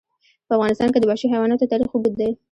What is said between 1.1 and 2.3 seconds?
حیواناتو تاریخ اوږد دی.